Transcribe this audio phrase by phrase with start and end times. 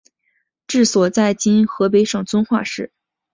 [0.65, 2.91] 治所在今河北省遵化市。